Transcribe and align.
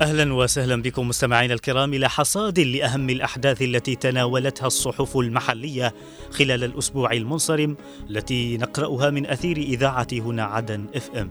أهلا 0.00 0.34
وسهلا 0.34 0.82
بكم 0.82 1.08
مستمعينا 1.08 1.54
الكرام 1.54 1.94
إلى 1.94 2.08
حصاد 2.08 2.60
لأهم 2.60 3.10
الأحداث 3.10 3.62
التي 3.62 3.94
تناولتها 3.94 4.66
الصحف 4.66 5.16
المحلية 5.16 5.94
خلال 6.30 6.64
الأسبوع 6.64 7.12
المنصرم 7.12 7.76
التي 8.10 8.56
نقرأها 8.56 9.10
من 9.10 9.26
أثير 9.26 9.56
إذاعة 9.56 10.06
هنا 10.12 10.44
عدن 10.44 10.86
إف 10.96 11.10
إم. 11.16 11.30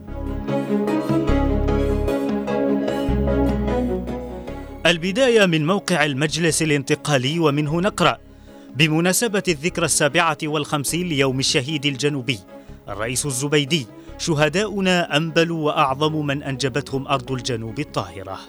البداية 4.86 5.46
من 5.46 5.66
موقع 5.66 6.06
المجلس 6.06 6.62
الانتقالي 6.62 7.40
ومنه 7.40 7.82
نقرأ 7.82 8.18
بمناسبة 8.76 9.44
الذكرى 9.48 9.86
السابعة 9.86 10.38
والخمسين 10.44 11.10
ليوم 11.10 11.40
الشهيد 11.40 11.86
الجنوبي 11.86 12.40
الرئيس 12.90 13.26
الزبيدي 13.26 13.88
شهداؤنا 14.18 15.18
أنبل 15.18 15.52
وأعظم 15.52 16.26
من 16.26 16.44
أنجبتهم 16.44 17.08
أرض 17.08 17.32
الجنوب 17.32 17.80
الطاهرة. 17.80 18.40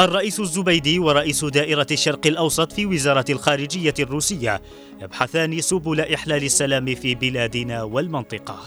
الرئيس 0.00 0.40
الزبيدي 0.40 0.98
ورئيس 0.98 1.44
دائرة 1.44 1.86
الشرق 1.90 2.26
الأوسط 2.26 2.72
في 2.72 2.86
وزارة 2.86 3.24
الخارجية 3.30 3.94
الروسية 3.98 4.62
يبحثان 5.02 5.60
سبل 5.60 6.00
إحلال 6.00 6.44
السلام 6.44 6.94
في 6.94 7.14
بلادنا 7.14 7.82
والمنطقة. 7.82 8.58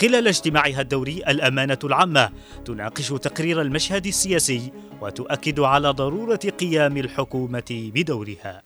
خلال 0.00 0.28
اجتماعها 0.28 0.80
الدوري 0.80 1.22
الأمانة 1.28 1.78
العامة 1.84 2.30
تناقش 2.64 3.08
تقرير 3.08 3.60
المشهد 3.60 4.06
السياسي 4.06 4.72
وتؤكد 5.00 5.60
على 5.60 5.90
ضرورة 5.90 6.40
قيام 6.60 6.96
الحكومة 6.96 7.90
بدورها. 7.94 8.62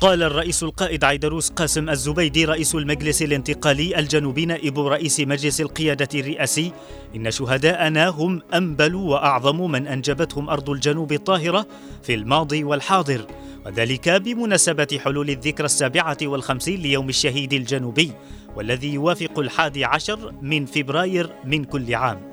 قال 0.00 0.22
الرئيس 0.22 0.62
القائد 0.62 1.04
عيدروس 1.04 1.50
قاسم 1.50 1.90
الزبيدي 1.90 2.44
رئيس 2.44 2.74
المجلس 2.74 3.22
الانتقالي 3.22 3.98
الجنوبي 3.98 4.46
نائب 4.46 4.78
رئيس 4.78 5.20
مجلس 5.20 5.60
القيادة 5.60 6.20
الرئاسي. 6.20 6.72
إن 7.16 7.30
شهداءنا 7.30 8.08
هم 8.08 8.42
أنبل 8.54 8.94
وأعظم 8.94 9.70
من 9.70 9.86
أنجبتهم 9.86 10.50
أرض 10.50 10.70
الجنوب 10.70 11.12
الطاهرة 11.12 11.66
في 12.02 12.14
الماضي 12.14 12.64
والحاضر. 12.64 13.26
وذلك 13.66 14.08
بمناسبة 14.08 15.00
حلول 15.04 15.30
الذكرى 15.30 15.64
السابعة 15.64 16.18
والخمسين 16.22 16.80
ليوم 16.80 17.08
الشهيد 17.08 17.52
الجنوبي 17.52 18.12
والذي 18.56 18.94
يوافق 18.94 19.38
الحادي 19.38 19.84
عشر 19.84 20.34
من 20.42 20.66
فبراير 20.66 21.32
من 21.44 21.64
كل 21.64 21.94
عام. 21.94 22.30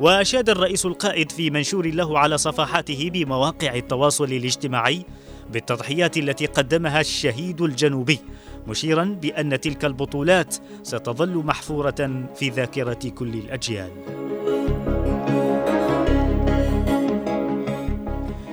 وأشاد 0.00 0.50
الرئيس 0.50 0.86
القائد 0.86 1.32
في 1.32 1.50
منشور 1.50 1.86
له 1.86 2.18
على 2.18 2.38
صفحاته 2.38 3.10
بمواقع 3.12 3.74
التواصل 3.74 4.24
الاجتماعي 4.24 5.04
بالتضحيات 5.52 6.16
التي 6.16 6.46
قدمها 6.46 7.00
الشهيد 7.00 7.60
الجنوبي 7.60 8.18
مشيرا 8.66 9.04
بأن 9.04 9.60
تلك 9.60 9.84
البطولات 9.84 10.56
ستظل 10.82 11.36
محفورة 11.36 12.26
في 12.34 12.48
ذاكرة 12.48 13.08
كل 13.14 13.34
الأجيال. 13.34 13.90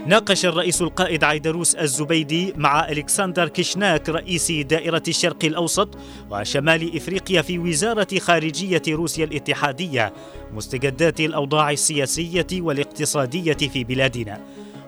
ناقش 0.08 0.46
الرئيس 0.46 0.82
القائد 0.82 1.24
عيدروس 1.24 1.76
الزبيدي 1.76 2.54
مع 2.58 2.90
ألكسندر 2.90 3.48
كيشناك 3.48 4.10
رئيس 4.10 4.52
دائرة 4.52 5.04
الشرق 5.08 5.46
الأوسط 5.46 5.98
وشمال 6.32 6.98
إفريقيا 6.98 7.42
في 7.42 7.60
وزارة 7.60 8.20
خارجية 8.20 8.82
روسيا 8.90 9.26
الاتحادية 9.26 10.14
مستجدات 10.54 11.20
الأوضاع 11.20 11.72
السياسية 11.72 12.48
والاقتصادية 12.54 13.54
في 13.54 13.84
بلادنا. 13.84 14.42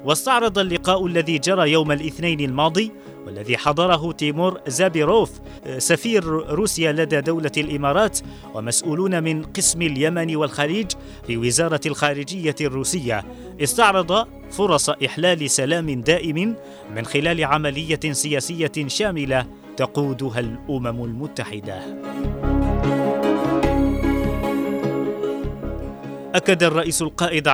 واستعرض 0.07 0.59
اللقاء 0.59 1.05
الذي 1.05 1.37
جرى 1.37 1.71
يوم 1.71 1.91
الاثنين 1.91 2.39
الماضي 2.39 2.91
والذي 3.25 3.57
حضره 3.57 4.11
تيمور 4.11 4.61
زابيروف 4.67 5.31
سفير 5.77 6.23
روسيا 6.53 6.91
لدى 6.91 7.21
دولة 7.21 7.51
الإمارات 7.57 8.19
ومسؤولون 8.53 9.23
من 9.23 9.43
قسم 9.43 9.81
اليمن 9.81 10.35
والخليج 10.35 10.91
في 11.27 11.37
وزارة 11.37 11.81
الخارجية 11.85 12.55
الروسية 12.61 13.25
استعرض 13.61 14.27
فرص 14.51 14.89
إحلال 14.89 15.49
سلام 15.49 16.01
دائم 16.01 16.55
من 16.95 17.05
خلال 17.05 17.43
عملية 17.43 17.99
سياسية 18.11 18.87
شاملة 18.87 19.45
تقودها 19.77 20.39
الأمم 20.39 21.03
المتحدة. 21.03 21.81
أكد 26.37 26.63
الرئيس 26.63 27.01
القائد 27.01 27.47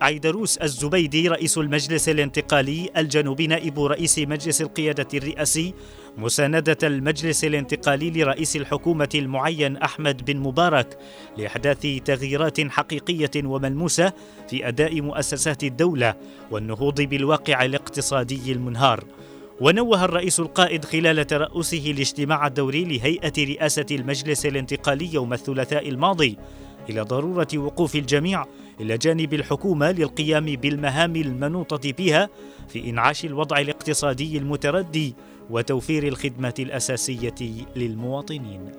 عيدروس 0.00 0.56
الزبيدي 0.56 1.28
رئيس 1.28 1.58
المجلس 1.58 2.08
الانتقالي 2.08 2.90
الجنوبي 2.96 3.46
نائب 3.46 3.80
رئيس 3.80 4.18
مجلس 4.18 4.62
القيادة 4.62 5.08
الرئاسي 5.14 5.74
مساندة 6.16 6.76
المجلس 6.82 7.44
الانتقالي 7.44 8.10
لرئيس 8.10 8.56
الحكومة 8.56 9.08
المعين 9.14 9.76
أحمد 9.76 10.24
بن 10.24 10.36
مبارك 10.36 10.98
لإحداث 11.36 11.86
تغييرات 12.04 12.60
حقيقية 12.60 13.30
وملموسة 13.44 14.12
في 14.48 14.68
أداء 14.68 15.00
مؤسسات 15.00 15.64
الدولة 15.64 16.14
والنهوض 16.50 17.00
بالواقع 17.00 17.64
الاقتصادي 17.64 18.52
المنهار. 18.52 19.04
ونوه 19.60 20.04
الرئيس 20.04 20.40
القائد 20.40 20.84
خلال 20.84 21.26
ترأسه 21.26 21.90
الاجتماع 21.90 22.46
الدوري 22.46 22.84
لهيئة 22.84 23.32
رئاسة 23.38 23.86
المجلس 23.90 24.46
الانتقالي 24.46 25.14
يوم 25.14 25.32
الثلاثاء 25.32 25.88
الماضي 25.88 26.38
إلى 26.90 27.00
ضرورة 27.00 27.48
وقوف 27.54 27.96
الجميع 27.96 28.44
إلى 28.80 28.98
جانب 28.98 29.34
الحكومة 29.34 29.90
للقيام 29.90 30.44
بالمهام 30.44 31.16
المنوطة 31.16 31.92
بها 31.92 32.28
في 32.68 32.90
إنعاش 32.90 33.24
الوضع 33.24 33.58
الاقتصادي 33.58 34.38
المتردي 34.38 35.14
وتوفير 35.50 36.08
الخدمة 36.08 36.54
الأساسية 36.58 37.34
للمواطنين. 37.76 38.72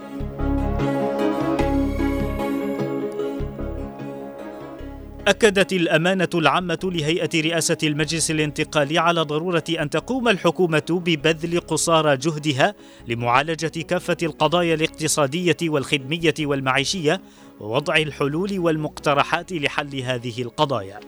أكدت 5.27 5.73
الأمانة 5.73 6.29
العامة 6.35 6.79
لهيئة 6.83 7.29
رئاسة 7.41 7.77
المجلس 7.83 8.31
الانتقالي 8.31 8.97
على 8.97 9.21
ضرورة 9.21 9.63
أن 9.69 9.89
تقوم 9.89 10.27
الحكومة 10.27 11.01
ببذل 11.05 11.59
قصارى 11.59 12.17
جهدها 12.17 12.75
لمعالجة 13.07 13.81
كافة 13.81 14.17
القضايا 14.23 14.73
الاقتصادية 14.73 15.57
والخدمية 15.63 16.33
والمعيشية 16.39 17.21
ووضع 17.59 17.95
الحلول 17.95 18.59
والمقترحات 18.59 19.53
لحل 19.53 19.95
هذه 19.95 20.41
القضايا. 20.41 20.99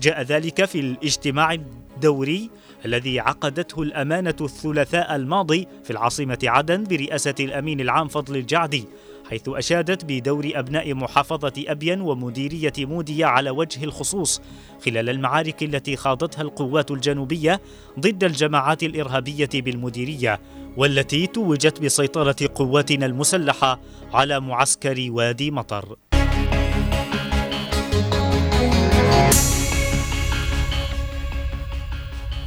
جاء 0.00 0.22
ذلك 0.22 0.64
في 0.64 0.80
الاجتماع 0.80 1.52
الدوري 1.52 2.50
الذي 2.84 3.20
عقدته 3.20 3.82
الأمانة 3.82 4.36
الثلاثاء 4.40 5.16
الماضي 5.16 5.68
في 5.84 5.90
العاصمة 5.90 6.38
عدن 6.44 6.84
برئاسة 6.84 7.34
الأمين 7.40 7.80
العام 7.80 8.08
فضل 8.08 8.36
الجعدي 8.36 8.84
حيث 9.30 9.48
أشادت 9.48 10.04
بدور 10.04 10.50
أبناء 10.54 10.94
محافظة 10.94 11.52
أبين 11.58 12.00
ومديرية 12.00 12.72
مودية 12.78 13.26
على 13.26 13.50
وجه 13.50 13.84
الخصوص 13.84 14.42
خلال 14.84 15.08
المعارك 15.08 15.62
التي 15.62 15.96
خاضتها 15.96 16.42
القوات 16.42 16.90
الجنوبية 16.90 17.60
ضد 18.00 18.24
الجماعات 18.24 18.82
الإرهابية 18.82 19.48
بالمديرية 19.54 20.40
والتي 20.76 21.26
توجت 21.26 21.80
بسيطرة 21.80 22.36
قواتنا 22.54 23.06
المسلحة 23.06 23.80
على 24.12 24.40
معسكر 24.40 25.06
وادي 25.08 25.50
مطر. 25.50 25.96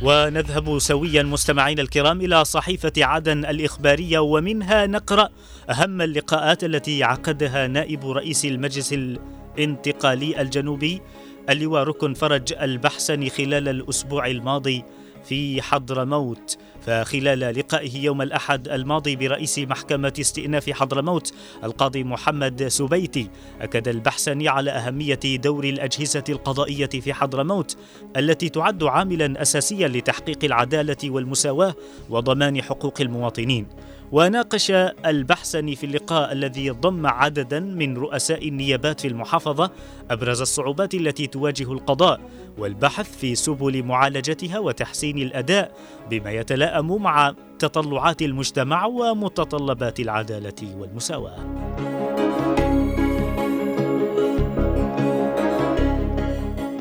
ونذهب 0.01 0.79
سويا 0.79 1.23
مستمعينا 1.23 1.81
الكرام 1.81 2.21
إلى 2.21 2.45
صحيفة 2.45 2.93
عدن 2.97 3.45
الإخبارية 3.45 4.19
ومنها 4.19 4.85
نقرأ 4.85 5.29
أهم 5.69 6.01
اللقاءات 6.01 6.63
التي 6.63 7.03
عقدها 7.03 7.67
نائب 7.67 8.09
رئيس 8.09 8.45
المجلس 8.45 8.93
الانتقالي 8.93 10.41
الجنوبي 10.41 11.01
اللواء 11.49 11.83
ركن 11.83 12.13
فرج 12.13 12.53
البحسني 12.53 13.29
خلال 13.29 13.67
الأسبوع 13.69 14.27
الماضي 14.27 14.83
في 15.25 15.61
حضرموت. 15.61 16.57
فخلال 16.87 17.39
لقائه 17.39 17.97
يوم 17.97 18.21
الأحد 18.21 18.67
الماضي 18.67 19.15
برئيس 19.15 19.59
محكمة 19.59 20.13
استئناف 20.19 20.69
حضرموت 20.69 21.33
القاضي 21.63 22.03
محمد 22.03 22.67
سبيتي 22.67 23.29
أكد 23.61 23.87
البحسني 23.87 24.47
على 24.47 24.71
أهمية 24.71 25.19
دور 25.25 25.63
الأجهزة 25.63 26.23
القضائية 26.29 26.87
في 26.87 27.13
حضرموت 27.13 27.77
التي 28.17 28.49
تعد 28.49 28.83
عاملا 28.83 29.41
أساسيا 29.41 29.87
لتحقيق 29.87 30.43
العدالة 30.43 30.97
والمساواة 31.09 31.75
وضمان 32.09 32.61
حقوق 32.61 33.01
المواطنين. 33.01 33.67
وناقش 34.11 34.71
البحسني 35.05 35.75
في 35.75 35.85
اللقاء 35.85 36.31
الذي 36.31 36.69
ضم 36.69 37.07
عددا 37.07 37.59
من 37.59 37.97
رؤساء 37.97 38.47
النيابات 38.47 39.01
في 39.01 39.07
المحافظة 39.07 39.71
أبرز 40.11 40.41
الصعوبات 40.41 40.93
التي 40.93 41.27
تواجه 41.27 41.71
القضاء 41.71 42.19
والبحث 42.57 43.17
في 43.17 43.35
سبل 43.35 43.83
معالجتها 43.83 44.59
وتحسين 44.59 45.17
الأداء 45.17 45.71
بما 46.09 46.31
يتلائم 46.77 47.01
مع 47.01 47.33
تطلعات 47.59 48.21
المجتمع 48.21 48.85
ومتطلبات 48.85 49.99
العدالة 49.99 50.75
والمساواة 50.77 51.37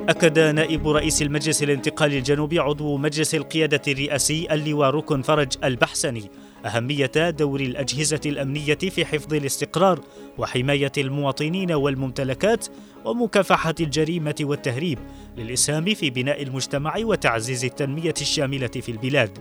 أكد 0.08 0.38
نائب 0.38 0.88
رئيس 0.88 1.22
المجلس 1.22 1.62
الانتقالي 1.62 2.18
الجنوبي 2.18 2.58
عضو 2.58 2.96
مجلس 2.96 3.34
القيادة 3.34 3.82
الرئاسي 3.88 4.46
اللواء 4.50 4.90
ركن 4.90 5.22
فرج 5.22 5.48
البحسني 5.64 6.30
أهمية 6.66 7.30
دور 7.30 7.60
الأجهزة 7.60 8.20
الأمنية 8.26 8.74
في 8.74 9.04
حفظ 9.04 9.34
الاستقرار 9.34 10.00
وحماية 10.38 10.92
المواطنين 10.98 11.72
والممتلكات 11.72 12.66
ومكافحة 13.04 13.74
الجريمة 13.80 14.34
والتهريب 14.40 14.98
للإسهام 15.36 15.94
في 15.94 16.10
بناء 16.10 16.42
المجتمع 16.42 16.94
وتعزيز 16.98 17.64
التنمية 17.64 18.14
الشاملة 18.20 18.66
في 18.66 18.88
البلاد. 18.88 19.38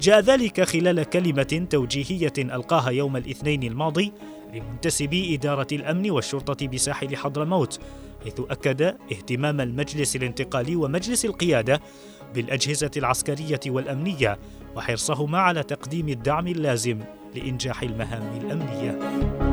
جاء 0.00 0.20
ذلك 0.20 0.60
خلال 0.60 1.02
كلمة 1.02 1.66
توجيهية 1.70 2.32
ألقاها 2.38 2.90
يوم 2.90 3.16
الاثنين 3.16 3.62
الماضي 3.62 4.12
لمنتسبي 4.54 5.34
إدارة 5.34 5.66
الأمن 5.72 6.10
والشرطة 6.10 6.68
بساحل 6.68 7.16
حضرموت 7.16 7.80
حيث 8.24 8.40
أكد 8.50 8.82
اهتمام 8.82 9.60
المجلس 9.60 10.16
الانتقالي 10.16 10.76
ومجلس 10.76 11.24
القيادة 11.24 11.80
بالأجهزة 12.34 12.90
العسكرية 12.96 13.60
والأمنية 13.66 14.38
وحرصهما 14.76 15.38
على 15.38 15.62
تقديم 15.62 16.08
الدعم 16.08 16.46
اللازم 16.46 16.98
لإنجاح 17.34 17.82
المهام 17.82 18.40
الأمنية. 18.40 19.49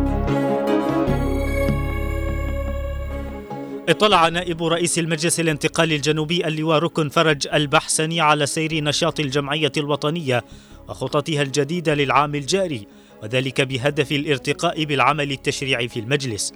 اطلع 3.89 4.29
نائب 4.29 4.63
رئيس 4.63 4.99
المجلس 4.99 5.39
الانتقالي 5.39 5.95
الجنوبي 5.95 6.47
اللواء 6.47 6.79
ركن 6.79 7.09
فرج 7.09 7.47
البحسني 7.53 8.21
على 8.21 8.45
سير 8.45 8.83
نشاط 8.83 9.19
الجمعية 9.19 9.71
الوطنية 9.77 10.43
وخططها 10.89 11.41
الجديدة 11.41 11.93
للعام 11.93 12.35
الجاري 12.35 12.87
وذلك 13.23 13.61
بهدف 13.61 14.11
الارتقاء 14.11 14.83
بالعمل 14.83 15.31
التشريعي 15.31 15.87
في 15.87 15.99
المجلس. 15.99 16.53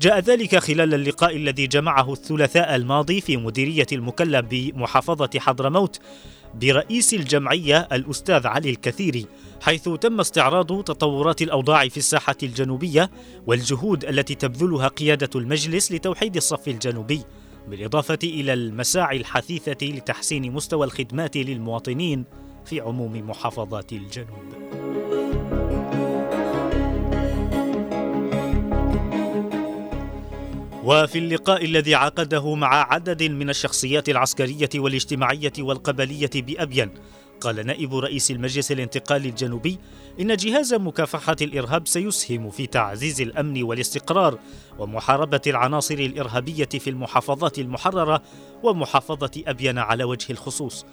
جاء 0.00 0.18
ذلك 0.18 0.58
خلال 0.58 0.94
اللقاء 0.94 1.36
الذي 1.36 1.66
جمعه 1.66 2.12
الثلاثاء 2.12 2.76
الماضي 2.76 3.20
في 3.20 3.36
مديرية 3.36 3.86
المكلف 3.92 4.46
بمحافظة 4.50 5.30
حضرموت 5.38 6.00
برئيس 6.54 7.14
الجمعية 7.14 7.88
الأستاذ 7.92 8.46
علي 8.46 8.70
الكثيري 8.70 9.26
حيث 9.60 9.88
تم 9.88 10.20
استعراض 10.20 10.84
تطورات 10.84 11.42
الأوضاع 11.42 11.88
في 11.88 11.96
الساحة 11.96 12.36
الجنوبية 12.42 13.10
والجهود 13.46 14.04
التي 14.04 14.34
تبذلها 14.34 14.88
قيادة 14.88 15.30
المجلس 15.34 15.92
لتوحيد 15.92 16.36
الصف 16.36 16.68
الجنوبي 16.68 17.22
بالإضافة 17.68 18.18
إلى 18.24 18.52
المساعي 18.52 19.16
الحثيثة 19.16 19.86
لتحسين 19.86 20.52
مستوى 20.52 20.86
الخدمات 20.86 21.36
للمواطنين 21.36 22.24
في 22.64 22.80
عموم 22.80 23.30
محافظات 23.30 23.92
الجنوب. 23.92 24.79
وفي 30.84 31.18
اللقاء 31.18 31.64
الذي 31.64 31.94
عقده 31.94 32.54
مع 32.54 32.92
عدد 32.92 33.22
من 33.22 33.50
الشخصيات 33.50 34.08
العسكرية 34.08 34.68
والاجتماعية 34.74 35.52
والقبلية 35.58 36.30
بأبين 36.34 36.90
قال 37.40 37.66
نائب 37.66 37.94
رئيس 37.94 38.30
المجلس 38.30 38.72
الانتقالي 38.72 39.28
الجنوبي 39.28 39.78
إن 40.20 40.36
جهاز 40.36 40.74
مكافحة 40.74 41.36
الإرهاب 41.42 41.88
سيسهم 41.88 42.50
في 42.50 42.66
تعزيز 42.66 43.20
الأمن 43.20 43.62
والاستقرار 43.62 44.38
ومحاربة 44.78 45.40
العناصر 45.46 45.94
الإرهابية 45.94 46.64
في 46.64 46.90
المحافظات 46.90 47.58
المحررة 47.58 48.22
ومحافظة 48.62 49.42
أبين 49.46 49.78
على 49.78 50.04
وجه 50.04 50.32
الخصوص. 50.32 50.86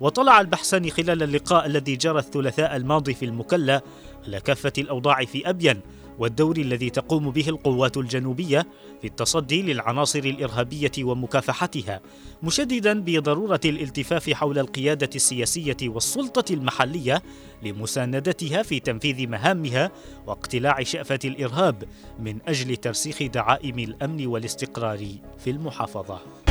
وطلع 0.00 0.40
البحثان 0.40 0.90
خلال 0.90 1.22
اللقاء 1.22 1.66
الذي 1.66 1.96
جرى 1.96 2.18
الثلاثاء 2.18 2.76
الماضي 2.76 3.14
في 3.14 3.24
المكلا 3.24 3.82
على 4.26 4.40
كافة 4.40 4.72
الأوضاع 4.78 5.24
في 5.24 5.48
أبين 5.48 5.80
والدور 6.18 6.56
الذي 6.56 6.90
تقوم 6.90 7.30
به 7.30 7.48
القوات 7.48 7.96
الجنوبية 7.96 8.66
في 9.00 9.06
التصدي 9.06 9.62
للعناصر 9.62 10.18
الإرهابية 10.18 10.92
ومكافحتها 10.98 12.00
مشددا 12.42 13.00
بضرورة 13.00 13.60
الالتفاف 13.64 14.30
حول 14.30 14.58
القيادة 14.58 15.10
السياسية 15.14 15.76
والسلطة 15.82 16.54
المحلية 16.54 17.22
لمساندتها 17.62 18.62
في 18.62 18.80
تنفيذ 18.80 19.28
مهامها 19.28 19.90
واقتلاع 20.26 20.82
شأفة 20.82 21.18
الإرهاب 21.24 21.84
من 22.18 22.38
أجل 22.46 22.76
ترسيخ 22.76 23.22
دعائم 23.22 23.78
الأمن 23.78 24.26
والاستقرار 24.26 25.06
في 25.38 25.50
المحافظة. 25.50 26.41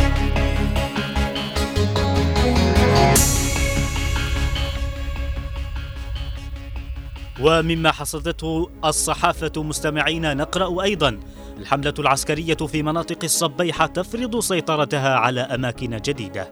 ومما 7.39 7.92
حصدته 7.92 8.69
الصحافة 8.86 9.63
مستمعين 9.63 10.38
نقرأ 10.38 10.83
أيضا 10.83 11.19
الحملة 11.57 11.94
العسكرية 12.00 12.56
في 12.56 12.83
مناطق 12.83 13.18
الصبيحة 13.24 13.86
تفرض 13.86 14.39
سيطرتها 14.39 15.16
على 15.16 15.42
أماكن 15.42 15.98
جديدة. 15.98 16.50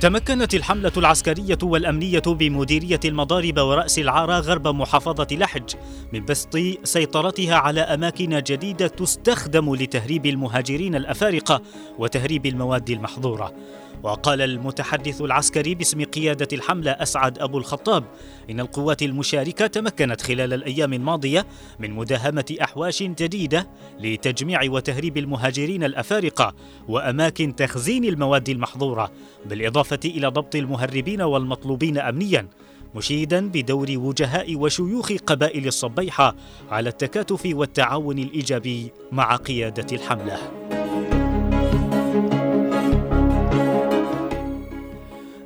تمكنت 0.00 0.54
الحملة 0.54 0.92
العسكرية 0.96 1.58
والأمنية 1.62 2.22
بمديرية 2.26 3.00
المضارب 3.04 3.58
ورأس 3.58 3.98
العارة 3.98 4.38
غرب 4.38 4.68
محافظة 4.68 5.26
لحج 5.30 5.74
من 6.12 6.24
بسط 6.24 6.58
سيطرتها 6.84 7.54
على 7.54 7.80
أماكن 7.80 8.42
جديدة 8.42 8.86
تستخدم 8.86 9.74
لتهريب 9.74 10.26
المهاجرين 10.26 10.94
الأفارقة 10.94 11.62
وتهريب 11.98 12.46
المواد 12.46 12.90
المحظورة. 12.90 13.52
وقال 14.02 14.42
المتحدث 14.42 15.20
العسكري 15.20 15.74
باسم 15.74 16.04
قيادة 16.04 16.48
الحملة 16.52 16.90
أسعد 16.90 17.38
أبو 17.38 17.58
الخطاب 17.58 18.04
إن 18.50 18.60
القوات 18.60 19.02
المشاركة 19.02 19.66
تمكنت 19.66 20.20
خلال 20.20 20.54
الأيام 20.54 20.92
الماضية 20.92 21.46
من 21.78 21.90
مداهمة 21.90 22.56
أحواش 22.62 23.02
جديدة 23.02 23.68
لتجميع 24.00 24.60
وتهريب 24.70 25.16
المهاجرين 25.16 25.84
الأفارقة 25.84 26.54
وأماكن 26.88 27.56
تخزين 27.56 28.04
المواد 28.04 28.48
المحظورة 28.48 29.10
بالإضافة 29.46 30.00
إلى 30.04 30.26
ضبط 30.26 30.56
المهربين 30.56 31.22
والمطلوبين 31.22 31.98
أمنياً 31.98 32.48
مشيدا 32.94 33.48
بدور 33.48 33.86
وجهاء 33.90 34.56
وشيوخ 34.56 35.12
قبائل 35.26 35.66
الصبيحة 35.66 36.34
على 36.70 36.88
التكاتف 36.88 37.42
والتعاون 37.46 38.18
الإيجابي 38.18 38.92
مع 39.12 39.36
قيادة 39.36 39.96
الحملة. 39.96 40.67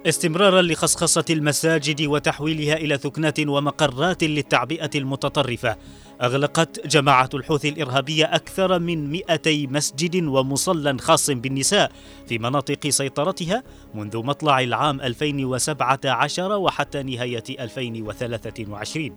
استمرارا 0.06 0.62
لخصخصة 0.62 1.24
المساجد 1.30 2.02
وتحويلها 2.02 2.76
إلى 2.76 2.98
ثكنات 2.98 3.40
ومقرات 3.40 4.24
للتعبئة 4.24 4.90
المتطرفة 4.94 5.76
أغلقت 6.22 6.86
جماعة 6.86 7.28
الحوثي 7.34 7.68
الإرهابية 7.68 8.24
أكثر 8.24 8.78
من 8.78 9.10
200 9.10 9.50
مسجد 9.50 10.24
ومصلى 10.24 10.98
خاص 10.98 11.30
بالنساء 11.30 11.92
في 12.28 12.38
مناطق 12.38 12.88
سيطرتها 12.88 13.62
منذ 13.94 14.18
مطلع 14.18 14.60
العام 14.60 15.00
2017 15.00 16.52
وحتى 16.52 17.02
نهاية 17.02 17.44
2023 17.60 19.16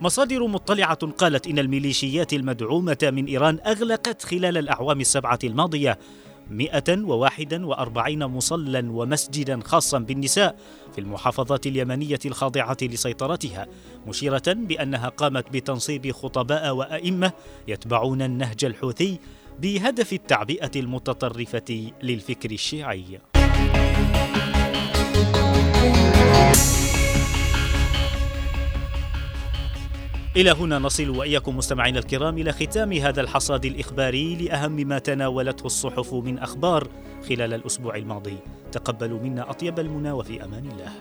مصادر 0.00 0.46
مطلعة 0.46 1.06
قالت 1.06 1.46
إن 1.46 1.58
الميليشيات 1.58 2.32
المدعومة 2.32 2.98
من 3.02 3.26
إيران 3.26 3.58
أغلقت 3.66 4.22
خلال 4.22 4.58
الأعوام 4.58 5.00
السبعة 5.00 5.38
الماضية 5.44 5.98
141 6.50 8.24
مصلى 8.24 8.88
ومسجدا 8.88 9.60
خاصا 9.64 9.98
بالنساء 9.98 10.56
في 10.92 11.00
المحافظات 11.00 11.66
اليمنية 11.66 12.18
الخاضعة 12.26 12.76
لسيطرتها 12.82 13.66
مشيرة 14.06 14.42
بأنها 14.46 15.08
قامت 15.08 15.52
بتنصيب 15.52 16.12
خطباء 16.12 16.74
وأئمة 16.74 17.32
يتبعون 17.68 18.22
النهج 18.22 18.64
الحوثي 18.64 19.18
بهدف 19.60 20.12
التعبئة 20.12 20.70
المتطرفة 20.76 21.92
للفكر 22.02 22.50
الشيعي. 22.50 23.31
إلى 30.36 30.50
هنا 30.50 30.78
نصل 30.78 31.10
وإياكم 31.10 31.56
مستمعينا 31.56 31.98
الكرام 31.98 32.38
إلى 32.38 32.52
ختام 32.52 32.92
هذا 32.92 33.20
الحصاد 33.20 33.64
الإخباري 33.64 34.36
لأهم 34.36 34.72
ما 34.72 34.98
تناولته 34.98 35.66
الصحف 35.66 36.14
من 36.14 36.38
أخبار 36.38 36.88
خلال 37.28 37.54
الأسبوع 37.54 37.96
الماضي. 37.96 38.36
تقبلوا 38.72 39.20
منا 39.20 39.50
أطيب 39.50 39.78
المنى 39.78 40.12
وفي 40.12 40.44
أمان 40.44 40.70
الله. 40.70 40.92